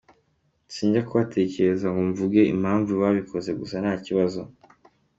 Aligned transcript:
Sinajya 0.73 1.01
kubatekerereza 1.07 1.87
ngo 1.89 2.01
mvuge 2.09 2.41
impamvu 2.53 2.91
babikoze, 3.01 3.49
gusa 3.59 3.75
nta 3.83 3.93
kibazo. 4.05 4.41